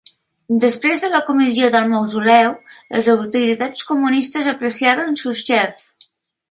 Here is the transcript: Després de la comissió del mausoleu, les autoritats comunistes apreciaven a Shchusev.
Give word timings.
Després 0.61 1.03
de 1.03 1.11
la 1.15 1.19
comissió 1.27 1.69
del 1.75 1.91
mausoleu, 1.91 2.57
les 2.97 3.13
autoritats 3.15 3.87
comunistes 3.93 4.53
apreciaven 4.57 5.15
a 5.15 5.19
Shchusev. 5.23 5.89